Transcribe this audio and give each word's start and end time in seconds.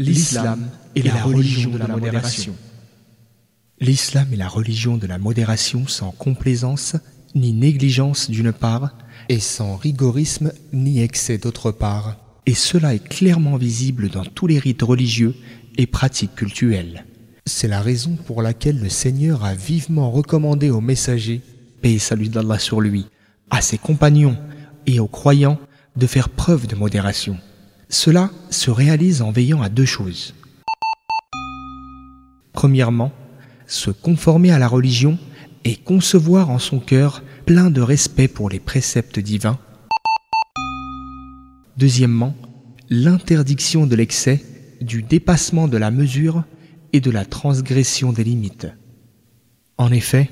L'islam 0.00 0.68
est 0.94 1.02
la 1.02 1.24
religion 1.24 1.70
de 1.70 1.78
la 1.78 1.88
modération. 1.88 2.54
L'islam 3.80 4.28
est 4.32 4.36
la 4.36 4.46
religion 4.46 4.96
de 4.96 5.08
la 5.08 5.18
modération 5.18 5.88
sans 5.88 6.12
complaisance 6.12 6.94
ni 7.34 7.52
négligence 7.52 8.30
d'une 8.30 8.52
part, 8.52 8.94
et 9.28 9.40
sans 9.40 9.74
rigorisme 9.74 10.52
ni 10.72 11.00
excès 11.02 11.38
d'autre 11.38 11.72
part. 11.72 12.16
Et 12.46 12.54
cela 12.54 12.94
est 12.94 13.06
clairement 13.06 13.56
visible 13.56 14.08
dans 14.08 14.24
tous 14.24 14.46
les 14.46 14.60
rites 14.60 14.82
religieux 14.82 15.34
et 15.76 15.88
pratiques 15.88 16.36
cultuelles. 16.36 17.04
C'est 17.44 17.66
la 17.66 17.82
raison 17.82 18.14
pour 18.24 18.40
laquelle 18.40 18.78
le 18.78 18.88
Seigneur 18.88 19.44
a 19.44 19.54
vivement 19.54 20.12
recommandé 20.12 20.70
aux 20.70 20.80
messagers, 20.80 21.42
paix 21.82 21.98
salut 21.98 22.28
d'Allah 22.28 22.60
sur 22.60 22.80
lui, 22.80 23.06
à 23.50 23.62
ses 23.62 23.78
compagnons 23.78 24.36
et 24.86 25.00
aux 25.00 25.08
croyants 25.08 25.58
de 25.96 26.06
faire 26.06 26.28
preuve 26.28 26.68
de 26.68 26.76
modération. 26.76 27.36
Cela 27.88 28.30
se 28.50 28.70
réalise 28.70 29.22
en 29.22 29.30
veillant 29.30 29.62
à 29.62 29.70
deux 29.70 29.86
choses. 29.86 30.34
Premièrement, 32.52 33.12
se 33.66 33.90
conformer 33.90 34.50
à 34.50 34.58
la 34.58 34.68
religion 34.68 35.18
et 35.64 35.76
concevoir 35.76 36.50
en 36.50 36.58
son 36.58 36.80
cœur 36.80 37.22
plein 37.46 37.70
de 37.70 37.80
respect 37.80 38.28
pour 38.28 38.50
les 38.50 38.60
préceptes 38.60 39.18
divins. 39.18 39.58
Deuxièmement, 41.78 42.34
l'interdiction 42.90 43.86
de 43.86 43.96
l'excès, 43.96 44.44
du 44.80 45.02
dépassement 45.02 45.66
de 45.68 45.76
la 45.76 45.90
mesure 45.90 46.44
et 46.92 47.00
de 47.00 47.10
la 47.10 47.24
transgression 47.24 48.12
des 48.12 48.24
limites. 48.24 48.68
En 49.78 49.92
effet, 49.92 50.30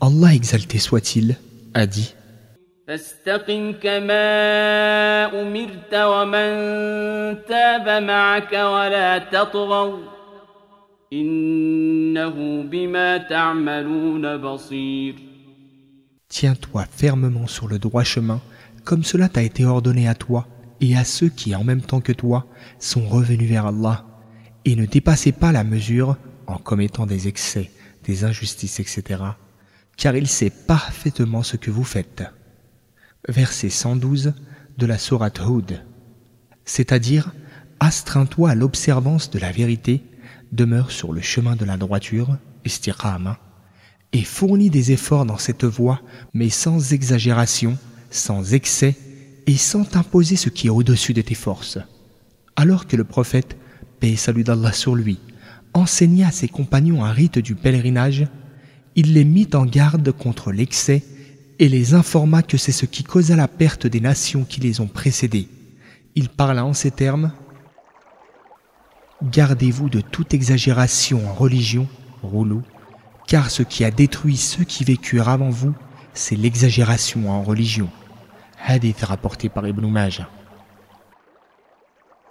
Allah 0.00 0.34
exalté 0.34 0.78
soit-il, 0.78 1.36
a 1.74 1.86
dit 1.86 2.14
Tiens-toi 16.28 16.84
fermement 16.90 17.46
sur 17.46 17.68
le 17.68 17.78
droit 17.78 18.02
chemin, 18.02 18.40
comme 18.82 19.04
cela 19.04 19.28
t'a 19.28 19.42
été 19.42 19.64
ordonné 19.64 20.08
à 20.08 20.16
toi 20.16 20.48
et 20.80 20.96
à 20.96 21.04
ceux 21.04 21.28
qui, 21.28 21.54
en 21.54 21.62
même 21.62 21.82
temps 21.82 22.00
que 22.00 22.10
toi, 22.10 22.46
sont 22.80 23.06
revenus 23.06 23.48
vers 23.48 23.66
Allah, 23.66 24.04
et 24.64 24.74
ne 24.74 24.84
dépassez 24.84 25.30
pas 25.30 25.52
la 25.52 25.62
mesure 25.62 26.16
en 26.48 26.56
commettant 26.56 27.06
des 27.06 27.28
excès, 27.28 27.70
des 28.02 28.24
injustices, 28.24 28.80
etc., 28.80 29.22
car 29.96 30.16
il 30.16 30.26
sait 30.26 30.50
parfaitement 30.50 31.44
ce 31.44 31.56
que 31.56 31.70
vous 31.70 31.84
faites. 31.84 32.24
Verset 33.28 33.68
112 33.68 34.32
de 34.78 34.86
la 34.86 34.96
Sourate 34.96 35.40
Hud, 35.46 35.82
c'est-à-dire 36.64 37.34
astreins-toi 37.78 38.50
à 38.50 38.54
l'observance 38.54 39.30
de 39.30 39.38
la 39.38 39.52
vérité, 39.52 40.02
demeure 40.52 40.90
sur 40.90 41.12
le 41.12 41.20
chemin 41.20 41.54
de 41.54 41.66
la 41.66 41.76
droiture, 41.76 42.38
istiqama, 42.64 43.38
et 44.14 44.24
fournis 44.24 44.70
des 44.70 44.92
efforts 44.92 45.26
dans 45.26 45.36
cette 45.36 45.64
voie, 45.64 46.00
mais 46.32 46.48
sans 46.48 46.94
exagération, 46.94 47.76
sans 48.10 48.54
excès, 48.54 48.96
et 49.46 49.56
sans 49.58 49.84
t'imposer 49.84 50.36
ce 50.36 50.48
qui 50.48 50.68
est 50.68 50.70
au-dessus 50.70 51.12
de 51.12 51.20
tes 51.22 51.34
forces. 51.34 51.78
Alors 52.56 52.86
que 52.86 52.96
le 52.96 53.04
prophète, 53.04 53.58
paix 54.00 54.12
et 54.12 54.16
salut 54.16 54.44
d'Allah 54.44 54.72
sur 54.72 54.94
lui, 54.94 55.18
enseigna 55.74 56.28
à 56.28 56.32
ses 56.32 56.48
compagnons 56.48 57.04
un 57.04 57.12
rite 57.12 57.38
du 57.38 57.54
pèlerinage, 57.54 58.26
il 58.96 59.12
les 59.12 59.24
mit 59.24 59.48
en 59.52 59.66
garde 59.66 60.10
contre 60.10 60.52
l'excès 60.52 61.04
et 61.60 61.68
les 61.68 61.92
informa 61.92 62.42
que 62.42 62.56
c'est 62.56 62.72
ce 62.72 62.86
qui 62.86 63.04
causa 63.04 63.36
la 63.36 63.46
perte 63.46 63.86
des 63.86 64.00
nations 64.00 64.44
qui 64.44 64.60
les 64.60 64.80
ont 64.80 64.86
précédés. 64.86 65.46
Il 66.14 66.30
parla 66.30 66.64
en 66.64 66.72
ces 66.72 66.90
termes 66.90 67.32
Gardez-vous 69.22 69.90
de 69.90 70.00
toute 70.00 70.32
exagération 70.32 71.28
en 71.28 71.34
religion, 71.34 71.86
roulou, 72.22 72.62
car 73.26 73.50
ce 73.50 73.62
qui 73.62 73.84
a 73.84 73.90
détruit 73.90 74.38
ceux 74.38 74.64
qui 74.64 74.84
vécurent 74.84 75.28
avant 75.28 75.50
vous, 75.50 75.74
c'est 76.14 76.34
l'exagération 76.34 77.30
en 77.30 77.42
religion. 77.42 77.90
Hadith 78.64 79.02
rapporté 79.02 79.50
par 79.50 79.68
Ibn 79.68 79.86
Majah. 79.86 80.30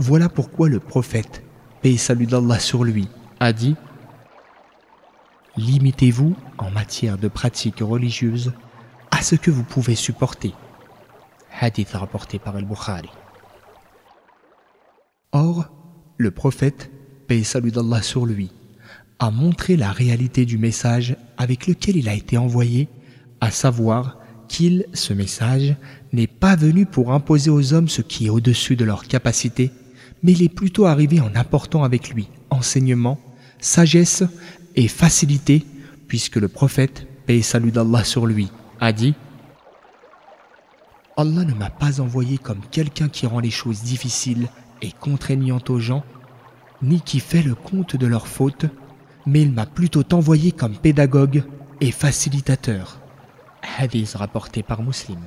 Voilà 0.00 0.28
pourquoi 0.28 0.68
le 0.68 0.80
prophète, 0.80 1.44
paix 1.80 1.92
et 1.92 1.96
salut 1.96 2.26
d'Allah 2.26 2.58
sur 2.58 2.82
lui, 2.82 3.08
a 3.38 3.52
dit 3.52 3.76
Limitez-vous 5.56 6.34
en 6.58 6.70
matière 6.72 7.18
de 7.18 7.28
pratiques 7.28 7.80
religieuses 7.80 8.52
ce 9.22 9.36
que 9.36 9.50
vous 9.50 9.64
pouvez 9.64 9.94
supporter. 9.94 10.52
Hadith 11.60 11.92
rapporté 11.92 12.38
par 12.38 12.56
Al-Bukhari. 12.56 13.10
Or, 15.32 15.68
le 16.18 16.30
prophète, 16.30 16.90
paix 17.26 17.42
salut 17.42 17.70
d'Allah 17.70 18.02
sur 18.02 18.26
lui, 18.26 18.50
a 19.18 19.30
montré 19.30 19.76
la 19.76 19.92
réalité 19.92 20.44
du 20.44 20.58
message 20.58 21.16
avec 21.36 21.66
lequel 21.66 21.96
il 21.96 22.08
a 22.08 22.14
été 22.14 22.36
envoyé, 22.36 22.88
à 23.40 23.50
savoir 23.50 24.18
qu'il, 24.48 24.86
ce 24.92 25.12
message, 25.12 25.76
n'est 26.12 26.26
pas 26.26 26.56
venu 26.56 26.84
pour 26.84 27.12
imposer 27.12 27.50
aux 27.50 27.72
hommes 27.72 27.88
ce 27.88 28.02
qui 28.02 28.26
est 28.26 28.30
au-dessus 28.30 28.76
de 28.76 28.84
leurs 28.84 29.04
capacités, 29.04 29.70
mais 30.22 30.32
il 30.32 30.42
est 30.42 30.54
plutôt 30.54 30.86
arrivé 30.86 31.20
en 31.20 31.34
apportant 31.34 31.84
avec 31.84 32.10
lui 32.10 32.28
enseignement, 32.50 33.18
sagesse 33.60 34.24
et 34.76 34.88
facilité, 34.88 35.64
puisque 36.08 36.36
le 36.36 36.48
prophète, 36.48 37.06
paix 37.26 37.40
salut 37.42 37.72
d'Allah 37.72 38.04
sur 38.04 38.26
lui, 38.26 38.50
a 38.82 38.92
dit 38.92 39.14
Allah 41.16 41.44
ne 41.44 41.54
m'a 41.54 41.70
pas 41.70 42.00
envoyé 42.00 42.36
comme 42.36 42.60
quelqu'un 42.72 43.08
qui 43.08 43.28
rend 43.28 43.38
les 43.38 43.50
choses 43.50 43.82
difficiles 43.82 44.48
et 44.80 44.90
contraignantes 44.90 45.70
aux 45.70 45.78
gens, 45.78 46.02
ni 46.82 47.00
qui 47.00 47.20
fait 47.20 47.42
le 47.42 47.54
compte 47.54 47.94
de 47.94 48.06
leurs 48.08 48.26
fautes, 48.26 48.66
mais 49.24 49.42
il 49.42 49.52
m'a 49.52 49.66
plutôt 49.66 50.02
envoyé 50.12 50.50
comme 50.50 50.76
pédagogue 50.76 51.44
et 51.80 51.92
facilitateur. 51.92 52.98
Hadith 53.78 54.14
rapporté 54.14 54.64
par 54.64 54.82
Muslim. 54.82 55.20